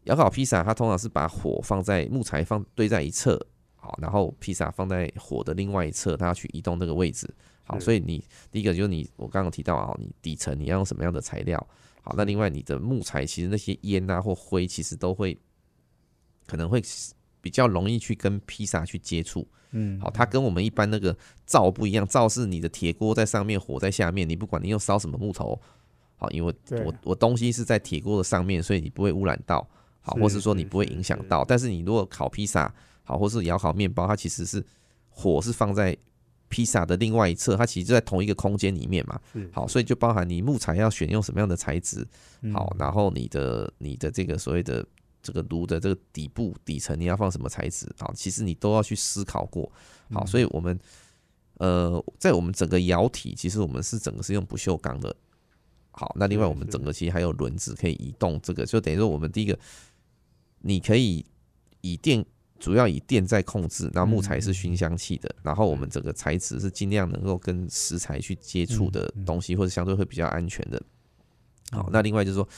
[0.04, 3.38] 窑烤披萨它通常是把火放在木材放堆在一侧，
[3.74, 7.28] 好，然后披萨放在火的另外一侧，它要去移动那个位置。
[7.64, 11.58] 好，所以你第一个就是你我刚刚提到啊，你底层你要用什么样的材料？
[12.00, 15.36] 好，那另外你的木材其实那些烟啊或灰其实都会
[16.46, 16.80] 可能会
[17.46, 19.46] 比较容易去跟披萨去接触。
[19.70, 25.56] 嗯好，它跟我们一般那个灶不一样，灶是你的铁锅在上面，火在下面，你不管你用烧什么木头，
[26.16, 29.64] 好，因为对我我东西是在铁锅的上面，所以你不会污染到，
[30.00, 31.44] 好，或是说你不会影响到。
[31.44, 34.64] 但是你如果烤披萨，好，或是咬烤面包，它其实是
[35.08, 35.96] 火是放在
[36.48, 39.20] 披萨的另外一侧，它其实就在同一个空间里面嘛。
[39.52, 42.06] 好，所以就包含你木材要选用什么样的材质，
[42.42, 44.84] 嗯好，然后你的你的这个所谓的
[45.26, 49.70] 这个炉的这个底部底层你要放什么材质，好，其实你都要去思考过。
[50.12, 50.78] 好，嗯所以我们
[51.54, 55.14] 呃，在我们整个窑体，其实我们是整个是用不锈钢的。
[55.90, 59.58] 好，那另外我们整个其实还有轮子可以移动，这个就等于说我们第一个，
[60.60, 61.24] 你可以
[61.80, 62.24] 以电
[62.58, 70.80] 主要以电在控制，那木材是熏香气的，然后我们整个材质是尽量能够跟食材去接触的嗯嗯东西，或者相对会比较安全的。
[71.70, 72.48] 好嗯，那另外就是说，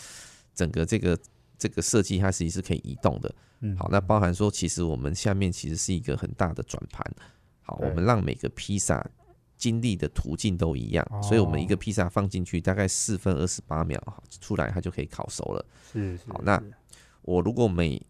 [0.54, 1.18] 整个这个
[1.58, 3.34] 这个设计它其实际是可以移动的。
[3.60, 7.04] 嗯好，那包含说，其实我们下面其实是一个很大的转盘。
[7.62, 9.04] 好，我们让每个披萨
[9.56, 15.66] 经历的途径都一样，所以我们一个哦披萨放进去大概四分二十八秒，好出来它就可以烤熟了。
[15.92, 16.62] 是是好那
[17.22, 18.00] 我如果每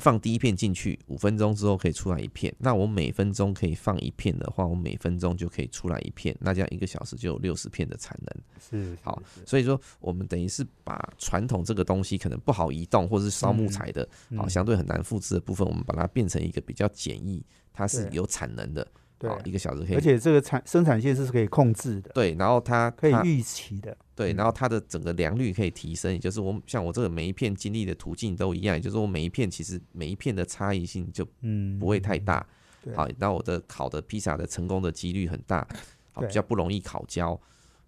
[0.00, 2.54] 放第一片进去，五分钟之后可以出来一片。
[2.58, 6.36] 那我每分钟可以放一片的话，我每分钟就可以出来一片。
[6.40, 8.42] 那这样一个小时就有六十片的产能。
[8.60, 18.86] 是好是所以说，我们等于是把传统这个东西可能不好移动，或是烧木材的，好、嗯相对很难复制的部分，我们把它变成一个比较简易，它是有产能的，
[19.18, 24.36] 对好，一个小时可以而且这个产生产线是可以控制的，对，然后它它可以预期的，对，嗯。
[24.36, 32.46] 然后它的整个良率可以提升，也就是我像我这个每一片经历的途径都一样，也就是我每一片其实每一片的差异性就嗯，不会太大，
[32.82, 32.94] 对。
[32.94, 35.66] 好，那我的烤的披萨的成功的几率很大，
[36.12, 37.38] 好，比较不容易烤焦，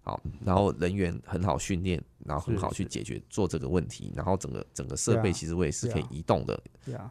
[0.01, 6.61] 好，然后人员很好训练，然后很好去解决做这个问题，然后整个整个设备其实我也是可以移动的，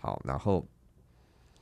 [0.01, 0.67] 好，然后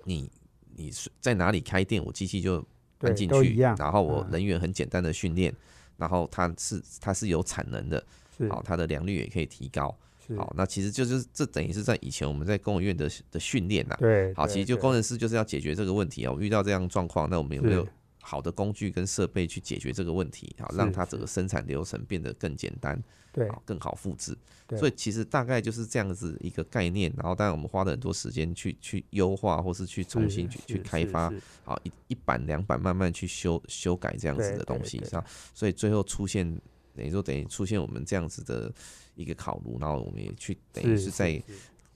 [0.05, 0.31] 你
[0.77, 2.65] 你是在哪里开店，我机器就
[2.99, 4.31] 搬进去，然后我嗯。
[4.33, 5.55] 人员很简单的训练，
[5.97, 8.05] 然后它是它是有产能的，
[8.49, 9.97] 好，它的良率也可以提高，
[10.37, 16.33] 好，那其实就是这等于是在以前我们在公务院的的训练呐，好，对好其实就工程师就是要解决这个问题啊。
[16.33, 17.91] 我遇到这样状况，那我们有没有是
[18.27, 20.57] 好的工具跟设备去解决这个问题？
[20.59, 22.99] 好，让它整个生产流程变得更简单，
[23.31, 24.35] 对，更好复制。
[24.79, 27.13] 所以其实大概就是这样子一个概念。
[27.19, 31.31] 然后当然我们花了很多时间去去优化，或是去重新去去开发，
[31.65, 35.25] 好一一版两版慢慢去修修改这样子的东西，对对是吧？
[35.53, 36.51] 所以最后出现
[36.97, 38.73] 等于说等于出现我们这样子的
[39.15, 41.41] 一个烤炉，然后我们也去等于是在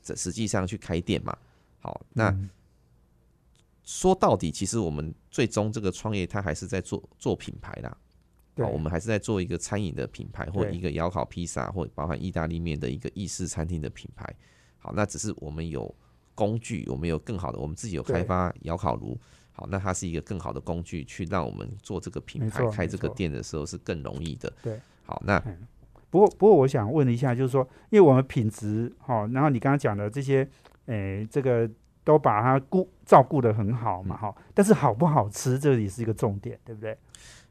[0.02, 1.34] 这实际上去开店嘛。
[1.80, 2.28] 好，那。
[2.28, 2.50] 嗯
[3.88, 7.96] 说到底，其实我们最终这个创业，它还是在做做品牌啦。
[8.54, 14.30] 对好，我们还是在做一个餐饮的品牌，或对一个窑烤披萨，或包含意大利面的一个意式餐厅的品牌。
[14.76, 15.92] 好，那只是我们有
[16.34, 19.18] 工具，我们有更好的，我们自己有开发窑烤炉。
[19.52, 24.52] 好，那它是一个更好的工具，去让我们做这个品牌、开这个店的时候是更容易的。
[24.62, 25.42] 对，好，那
[26.10, 30.46] 不过，不过我想问一下，就是说，因为我们品质哈，然后你刚刚讲的这些，
[30.86, 31.68] 诶，这个
[32.08, 36.96] 都把它顾照顾的很好嘛哈，但是好不好吃，这也是一个重点，对不对？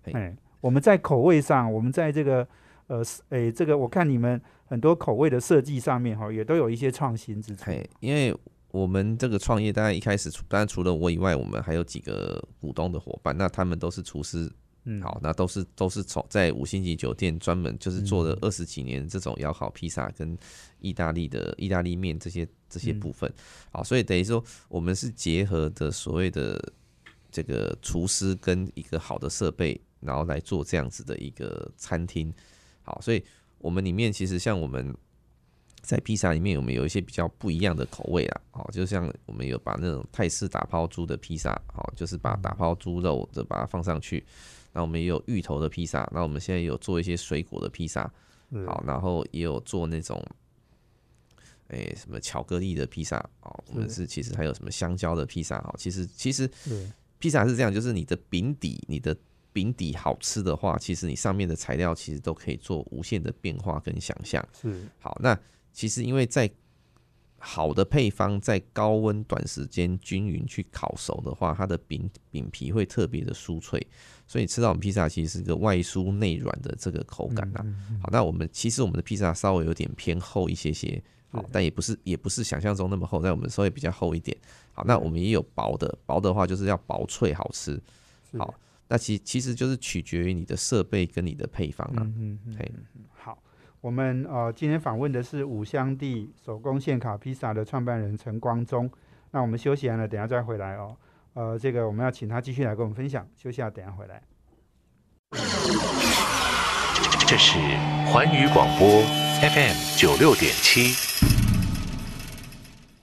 [0.01, 2.47] 嘿哎，我们在口味上，我们在这个
[2.87, 7.65] 呃，哎，这个我看你们很多口味的设计上面哈，也都有一些创新之处。
[7.65, 8.35] 嘿，因为
[8.71, 14.51] 我们这个创业，当然一开始除当然除了我以外，我们还有几个股东的伙伴，那他们都是厨师，
[14.85, 20.35] 嗯，好，那都是都是从在五星级酒店专门就是做了嗯二十几年这种窑烤披萨跟
[20.79, 22.99] 意大利的意大利面这些这些嗯。
[22.99, 23.31] 部分，
[23.71, 26.61] 好，所以等于说我们是结合的所谓的
[27.31, 32.33] 这个厨师跟一个好的设备，然后来做这样子的一个餐厅，
[32.83, 33.23] 好，所以
[33.59, 34.95] 我们里面其实像我们。
[35.79, 44.25] 在披萨里面，我们有一些比较不一样的口味啊，好，就像我们有把那种泰式打抛猪的披萨，好，就是把打抛猪肉的把它放上去，
[44.73, 48.11] 那我们也有芋头的披萨，那我们现在有做一些水果的披萨，
[48.65, 50.21] 好，然后也有做那种，
[51.69, 53.95] 诶、什么巧克力的披萨，哦，我们是。
[53.95, 56.49] 是其实还有什么香蕉的披萨，哦，其实其实
[57.19, 59.15] 披萨是这样，就是你的饼底，你的
[59.51, 64.45] 饼底好吃的话，其实你上面的材料其实都可以做无限的变化跟想象。
[64.61, 64.87] 是。
[64.99, 65.37] 好，那
[65.73, 66.49] 其实因为在
[67.39, 73.85] 好的配方，在高温短时间均匀去烤熟的话，它的饼饼皮会特别的酥脆，
[74.25, 77.63] 所以吃到我们披萨其实是个外酥内软的这个口感呐、
[78.01, 84.37] 好，那我们其实我们的披萨稍微有点偏厚一些些，好，但也不是也不是想象中那么厚，在我们稍微比较厚一点。
[84.73, 87.77] 好，那我们也有薄的，薄的话就是要薄脆好吃。
[88.37, 88.53] 好，
[88.87, 91.97] 那其其实就是取决于你的设备跟你的配方啊。
[91.97, 92.55] 嗯嗯
[92.95, 93.37] 嗯，好，
[93.81, 98.89] 我们呃今天访问的是五香地手工现烤披萨的创办人陈光忠。
[99.31, 100.95] 那我们休息完了，等下再回来哦。
[101.33, 103.27] 呃，这个我们要请他继续来跟我们分享。
[103.35, 104.23] 休息下，等下回来。
[107.27, 107.59] 这是
[108.09, 108.87] 环宇广播
[109.41, 111.16] FM 九六点七。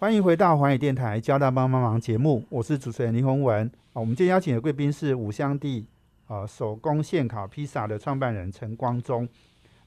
[0.04, 3.66] 欢迎回到环宇电台交大帮帮忙节目，我是主持人林宏文。
[3.94, 5.86] 啊，我们今天邀请的贵宾是五香地
[6.26, 9.26] 啊手工现烤披萨的创办人陈光忠。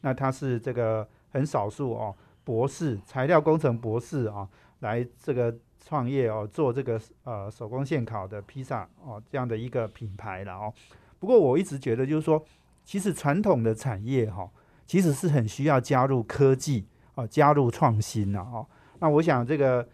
[0.02, 4.50] 那他是这个很少数哦，博士材料工程博士啊，
[4.80, 10.74] 来这个创业哦，做这个呃手工现烤的披萨哦这样的一个品牌了哦。
[11.20, 12.44] 不过我一直觉得就是说，
[12.84, 14.50] 其实传统的产业哈、
[14.88, 18.66] 其实是很需要加入科技哦，加入创新的哦。
[18.98, 19.88] 那我想这个。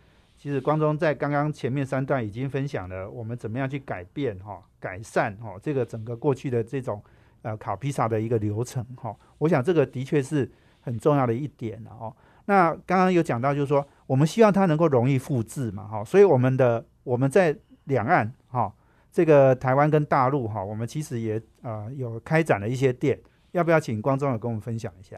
[0.44, 7.02] 其实光中在刚刚前面三段已经分享了我们怎么样去改变哈、改善哈、这个整个过去的这种
[7.44, 10.52] 呃烤披萨的一个流程哈、我想这个的确是
[10.82, 12.14] 很重要的一点了哦。
[12.48, 18.70] 那刚刚有讲到就是说我们希望它能够容易复制嘛哈、所以我们的我们在两岸哈、
[19.14, 23.18] 这个台湾跟大陆哈、我们其实也呃有开展了一些店，
[23.52, 25.18] 要不要请光中也跟我们分享一下？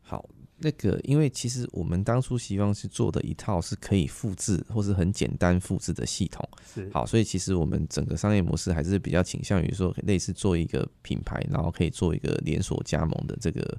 [0.00, 0.24] 好，
[0.64, 6.48] 那个因为其实我们当初希望是做的一套是可以复制或是很简单复制的系统。
[6.74, 13.78] 是好，所以其实我们整个商业模式还是比较倾向于说，类似做一个品牌，然后可以做一个连锁加盟的这个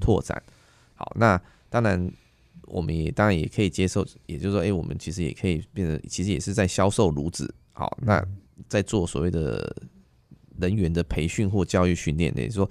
[0.00, 0.42] 拓展。
[0.94, 2.10] 好，那当然
[2.62, 7.54] 我们也当然也可以接受，也就是说，哎、我们其实也可以变成，其实也是在销售炉子。
[7.72, 8.24] 好，那
[8.68, 9.76] 在做所谓的
[10.58, 12.70] 人员的培训或教育训练，也就是说，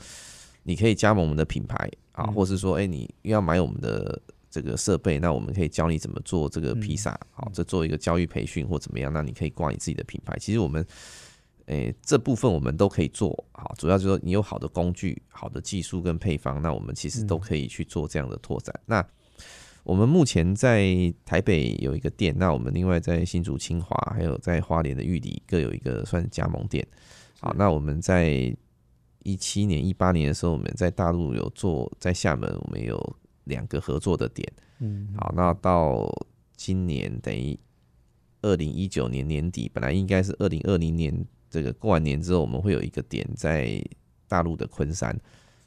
[0.64, 1.76] 你可以加盟我们的品牌
[2.12, 10.38] 啊，嗯或是说，哎、你要买我们的这个设备，那我们可以教你怎么做这个披萨，好，这做一个教育培训或怎么样，那你可以挂你自己的品牌。
[10.40, 10.86] 其实我们，
[11.68, 18.78] 诶、这部分我们都可以做好，主要就是说你有好的工具、好的技术跟配方，那我们其实都可以去做这样的拓展。
[18.86, 19.06] 那
[19.84, 20.94] 我们目前在
[21.26, 26.86] 台北有一个店，那我们另外在新竹、清华，还有在花莲的玉里各有一个算加盟店。
[27.40, 28.56] 好，那我们在
[29.24, 34.52] 一七年、一八年的时候，我们在大陆有做，在厦门我们有两个合作的点。
[34.80, 36.10] 嗯，好，那到
[36.56, 37.58] 今年等于
[38.42, 43.84] 二零一九年年底，本来应该是二零二零年这个过完年之后，我们会有一个点在
[44.28, 45.16] 大陆的昆山。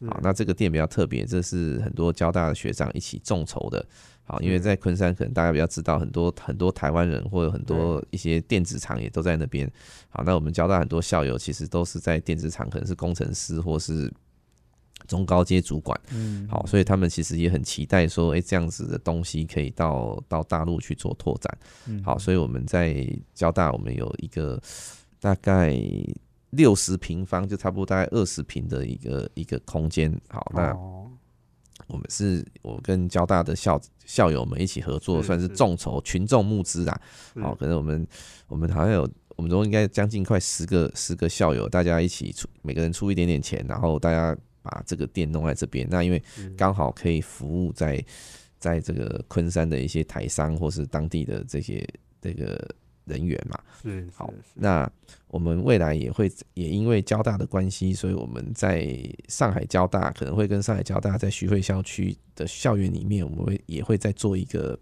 [0.06, 3.86] 好，那这个店比较特别，这是很多交大的学长一起众筹的。
[4.26, 9.70] 好，因为在昆山，可能大家比较知道，很多很多台湾人或者很多一些电子厂也都在那边。
[10.08, 14.10] 好，那我们交大很多校友其实都是在电子厂，可能是工程师或是
[15.06, 16.00] 中高阶主管。
[16.10, 21.58] 嗯，好，所以他们其实也很期待说，哎、这样子的东西可以到到大陆去做拓展。
[21.86, 24.58] 嗯好，所以我们在交大，我们有一个
[25.20, 25.78] 大概
[26.50, 30.18] 六十平方，就差不多大概二十平的一个一个空间。
[30.28, 31.10] 好，那哦
[31.86, 37.00] 我们是我跟交大的校校友们一起合作，算是是众筹群众募资啦。
[37.34, 38.06] 是好，可能我们
[38.48, 45.86] 我们好像有，我们都应该将近快十个十个校友，大家一起出，每个人出一点点钱，然后大家把这个店弄在这边。
[45.90, 46.22] 那因为
[46.56, 48.02] 刚好可以服务在
[48.58, 51.86] 在这个昆山的一些台商或是当地的这些
[52.20, 52.66] 这个
[53.04, 53.58] 人员嘛。
[53.82, 54.90] 是好那
[55.28, 64.78] 我们未来也会也因为交大的关系，所以我们在上海交大可能会跟上海交大在徐汇校区的校园里面，我们会也会再做一个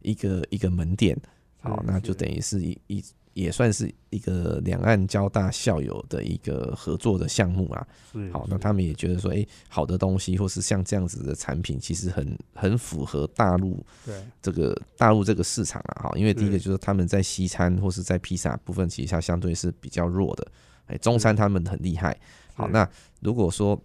[0.00, 1.16] 一个一个门店。
[1.62, 3.04] 好，那就等于是一一
[3.40, 7.86] 也算是一个两岸交大校友的一个合作的项目啊。
[8.32, 14.14] 好，那他们也觉得说，诶，好的东西或是像这样子的产品，其实很很符合大陆对。
[14.42, 20.46] 这个大陆这个市场啊，哈，因为第一个就是他们在西餐或是在披萨部分，其实它相对是比较弱的，
[20.86, 22.18] 哎，中餐他们很厉害。
[22.54, 22.88] 好，那
[23.20, 23.80] 如果说，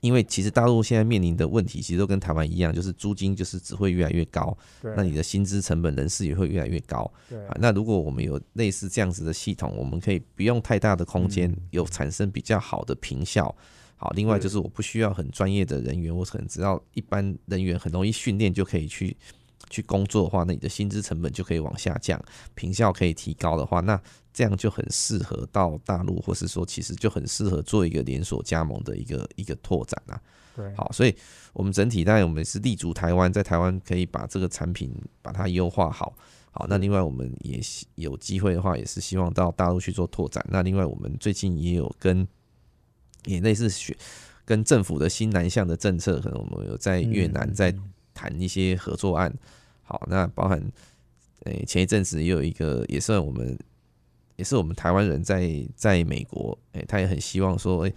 [0.00, 7.10] 因为其实大陆现在面临的问题，其实都跟台湾一样，就是租金就是只会越来越高，对，那你的薪资成本、人事也会越来越高。
[7.58, 13.54] 那如果我们有类似这样子的系统，我们可以不用太大的空间，嗯有产生比较好的平效。
[13.96, 19.16] 好，另外就是我不需要很专业的人员，我可能只要一般人员很容易训练就可以去
[19.70, 22.22] 去工作的话，那你的薪资成本就可以往下降，
[22.54, 24.00] 平效可以提高的话，那
[24.32, 30.20] 这样就很适合到大陆，或是说其实就很适合做一个连锁加盟的一个一个拓展啊。
[30.54, 31.14] 对，好，所以
[31.52, 36.16] 我们整体当然我们是立足台湾，在台湾可以把这个产品把它优化好。
[36.50, 37.60] 好，那另外我们也
[37.96, 40.42] 有机会的话，也是希望到大陆去做拓展。
[40.48, 42.26] 那另外我们最近也有跟
[43.26, 43.94] 也类似学
[44.46, 47.74] 跟政府的新南向的政策，可能我们有在越南在
[48.16, 49.30] 谈一些合作案。
[49.82, 50.58] 好，那包含
[51.44, 53.56] 诶前一阵子也有一个也算我们
[54.36, 57.94] 也是我们台湾人在在美国，诶他也很希望说，诶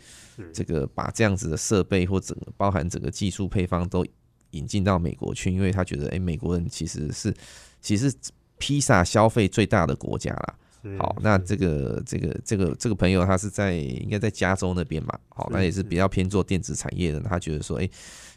[0.54, 4.06] 这个把这样子的设备或整个包含整个技术配方都
[4.52, 7.34] 引进到美国去，因为他觉得诶美国人其实是
[7.82, 8.14] 其实
[8.58, 10.56] 披萨消费最大的国家啦。
[10.98, 15.20] 好，那这个这个这个这个朋友他是在应该在加州那边嘛？
[15.28, 17.20] 好，那也是比较偏做电子产业的。
[17.20, 17.90] 他觉得说，哎，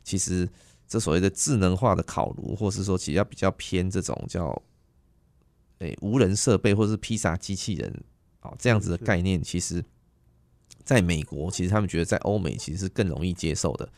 [0.02, 0.48] 其实
[0.92, 4.62] 这所谓的智能化的烤炉，或是说其实要比较偏这种叫，
[5.78, 8.04] 哎，无人设备或是披萨机器人，
[8.42, 9.82] 哦这样子的概念，其实
[10.84, 13.88] 在美国，其实他们觉得在欧美其实是更容易接受的。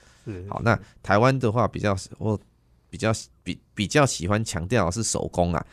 [0.48, 2.38] 好，那台湾的话比较我
[2.88, 5.66] 比较比比较喜欢强调是手工啊。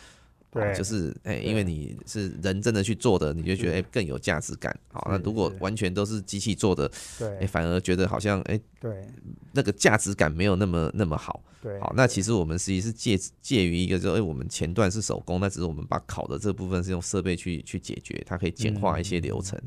[0.52, 4.78] 对，就是哎，因为你是人真的去做的，你就觉得哎更有价值感。
[4.92, 9.08] 好，那如果完全都是机器做的，对，哎反而觉得好像哎，对，
[9.54, 11.42] 那个价值感没有那么那么好。
[11.62, 19.58] 对，好，那其实我们实际是介介于一个，就哎我们前段是手工，那只是我们把烤的这部分是用设备去去解决，它可以简化一些流程。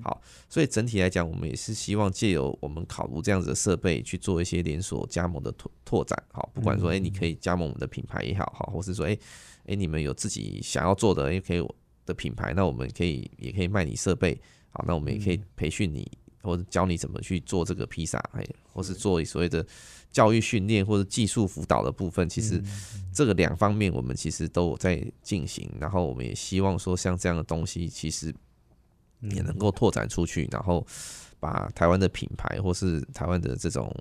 [0.00, 6.16] 好，所以整体来讲，我们也是希望借由我们烤炉这样子的设备去做一些连锁加盟的拓拓展。
[6.32, 9.18] 好，不管说哎你可以加盟我们的品牌也好，好，或是说哎。
[9.70, 11.64] 哎，你们有自己想要做的，也可以
[12.04, 14.36] 的品牌，那我们可以也可以卖你设备，
[14.70, 16.10] 好，那我们也可以培训你，
[16.42, 19.64] 或者教你怎么去做这个披萨，哎，或是做所谓的
[20.10, 22.60] 教育训练或者技术辅导的部分，其实
[23.14, 28.34] 这个两方面我们其实都有在进行，然后我们也希望说像这样的东西，其实
[29.20, 30.84] 也能够拓展出去，然后
[31.38, 33.94] 把台湾的品牌或是台湾的这种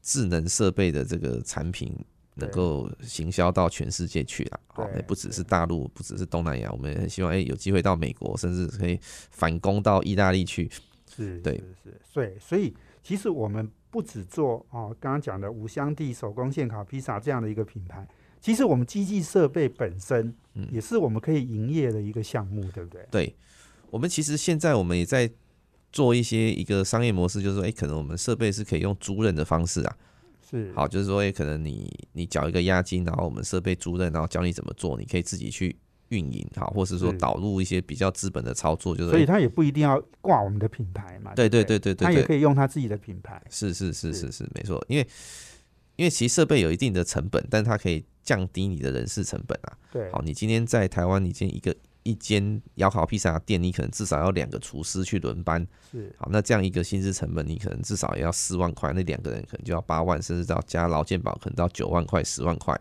[0.00, 1.94] 智能设备的这个产品。
[2.36, 10.70] 能够行销到全世界去了，好，也不只是大陆，不只是东南亚，我们也很希望，哎，有机会到美国，甚至可以反攻到意大利去。
[11.14, 18.06] 是，对，是，是，对，所以其实我们不只做哦，刚刚讲的五香地手工现烤披萨这样的一个品牌，
[18.38, 20.34] 其实我们机器设备本身
[20.70, 23.06] 也是我们可以营业的一个项目，对不对？
[23.10, 23.36] 对，
[23.90, 25.30] 我们其实现在我们也在
[25.90, 29.96] 做一些一个商业模式，就是说，哎，可能我们设备是可以用租赁的方式啊。
[30.48, 30.72] 是。
[30.74, 35.76] 好，就是说，也可能你你缴一个押金，然后我们设备租赁，然后教你怎么做，你可以自己去
[36.08, 44.30] 运营，好，或是说导入一些比较资本的操作，就是所以他也不一定要挂我们的品牌嘛，对对对对对，他也可以用他自己的品牌，是是是是。
[44.30, 45.06] 是没错，因为
[45.96, 51.74] 因为其实设备有一定的成本，但它可以降低你的人事成本啊，对，好，你今天在台湾，你今天一个。
[52.06, 55.66] 一间窑烤披萨店，你可能至少要两个厨师去轮班。
[55.90, 58.92] 是好，那这样一个薪资成本，你可能至少也要四万块。
[58.92, 62.80] 那两个人可能就要八万，甚至到加劳健保，可能到九万块、十万块。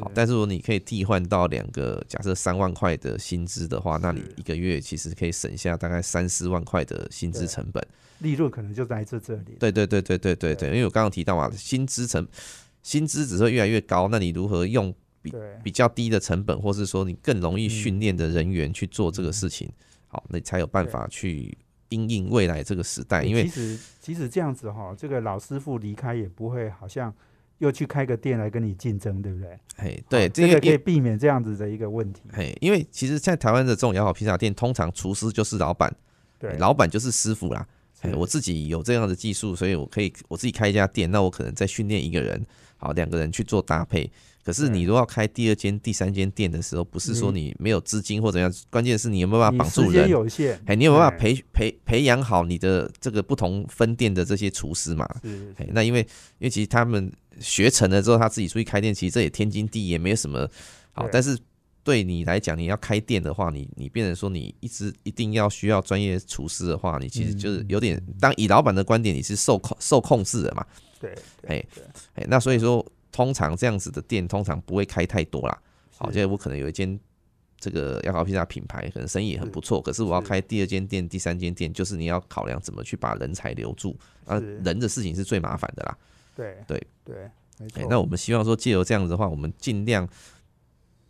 [0.00, 7.84] 好，但是如果你可以替换到两个，假设三万块的薪资的话，那你一个月其实可以省下大概三四万块的薪资成本。
[8.20, 9.56] 利润可能就来自这里。
[9.58, 12.24] 对对对对对对对，因为我刚刚提到嘛，薪资成
[12.84, 14.94] 薪资只会越来越高，那你如何用？
[15.22, 19.70] 比比较低的成本，或是说你更容易训练的人员去做这个事情，
[20.08, 21.56] 好，那才有办法去
[21.90, 23.22] 应应未来这个时代。
[23.22, 27.14] 因为其实其实这样子哈，这个老师傅离开也不会好像
[27.58, 29.58] 又去开个店来跟你竞争，对不对？
[29.76, 32.22] 哎，对，这个可以避免这样子的一个问题。
[32.32, 35.94] 哎，因为其实，在台湾的这种摇好披萨店，通常厨师就是老板，
[36.38, 37.66] 对，老板就是师傅啦。
[38.00, 42.42] 哎，我自己有这样的技术，所以我可以我自己开一家店，那我可能再训练一个人，
[42.78, 44.10] 好，两个人去做搭配。
[44.42, 50.08] 可是你如果要开第二间、第三间店的时候，不是说你没有资金或怎样，关键是你有没有办法绑住人？
[50.08, 50.58] 有限。
[50.64, 55.06] 哎，你有没有办法培培培养好你的这个不同分店的这些厨师嘛？
[55.22, 55.54] 是。
[55.58, 56.00] 哎，那因为
[56.38, 60.48] 因为其实他们学成了之后，他自己出去开店，其实这也天经地义，也没有什么
[60.92, 61.06] 好。
[61.12, 61.38] 但是
[61.84, 70.66] 对你来讲，你要开店的话，你你变成说你一直一定要需要专业厨师的话，你其实就是有点当以老板的观点，你是受控受控制的嘛？
[70.98, 71.14] 对。
[71.46, 71.64] 哎
[72.14, 72.84] 哎，那所以说。
[73.20, 75.62] 通常这样子的店通常不会开太多啦。
[75.98, 76.98] 好，现在我可能有一间
[77.58, 79.78] 这个要烤披萨品牌，可能生意也很不错。
[79.78, 83.94] 可是我要开第二间店、第三间店，就是你要考量怎么去把人才留住
[84.24, 84.40] 啊。
[84.64, 85.98] 人的事情是最麻烦的啦。
[86.34, 87.30] 对对对，
[87.90, 90.08] 那我们希望说借由这样子的话，我们尽量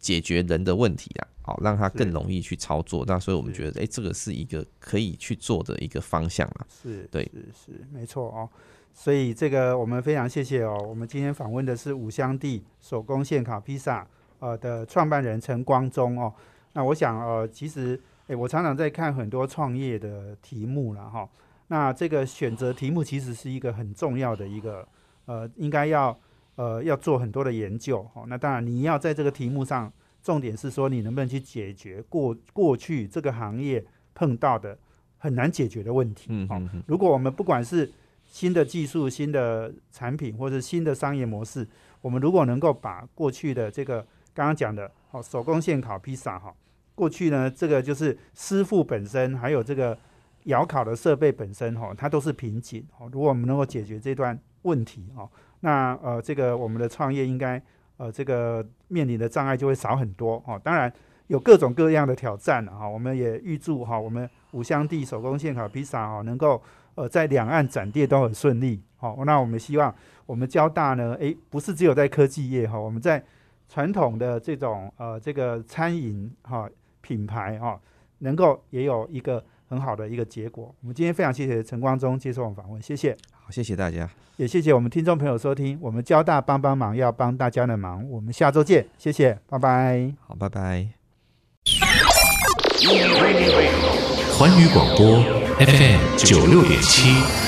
[0.01, 3.05] 解决人的问题啊，好让他更容易去操作。
[3.07, 6.67] 那所以我们觉得，哎、这个是一个可以去做的一个方向啊。
[6.83, 8.51] 是，对是是，没错哦。
[8.93, 10.77] 所以这个我们非常谢谢哦。
[10.89, 14.07] 我们今天访问的是五香地手工现烤披萨
[14.39, 16.33] 呃的创办人陈光忠哦。
[16.73, 21.29] 那我想呃，其实诶，我常常在看很多创业的题目了哈。
[21.69, 24.87] 那这个选择题目其实是一个很重要的一个
[25.27, 26.19] 呃，应该要
[26.57, 28.25] 呃要做很多的研究哦。
[28.27, 33.85] 那当然你要在这个题目上，重点是说你能不能去解决过过去这个行业
[34.15, 34.77] 碰到的
[35.17, 36.27] 很难解决的问题。
[36.29, 37.91] 嗯，如果我们不管是
[38.31, 41.67] 新的技术、新的产品或者新的商业模式，
[42.01, 44.01] 我们如果能够把过去的这个
[44.33, 46.55] 刚刚讲的哦手工现烤披萨哈，
[46.95, 49.99] 过去呢这个就是师傅本身还有这个
[50.45, 53.11] 窑烤的设备本身哈，它都是瓶颈哦。
[53.13, 55.29] 如果我们能够解决这段问题哦，
[55.61, 57.61] 那呃这个我们的创业应该
[57.97, 60.59] 呃这个面临的障碍就会少很多哦。
[60.63, 60.91] 当然
[61.27, 66.63] 有各种各样的挑战哈、我们也预祝哈我们五香地手工现烤披萨哈能够
[67.01, 68.83] 呃在两岸展店都很顺利。
[68.97, 69.95] 好、那我们希望
[70.27, 73.23] 我们交大呢，诶，不是只有在科技业哈、我们在
[73.67, 76.69] 传统的这种呃这个餐饮哈、
[77.01, 77.81] 品牌哈、
[78.19, 80.75] 能够也有一个很好的一个结果。
[80.83, 84.09] 我们今天非常谢谢陈光忠接受我们访问，谢谢，好，谢谢大家。
[84.37, 85.79] 也谢谢我们听众朋友收听。
[85.81, 90.13] 我们交大帮帮忙要帮大家的忙，我们下周见，谢谢，拜拜。
[90.27, 90.89] 好，拜拜。
[94.39, 97.40] 环宇广播 FM 九六点七。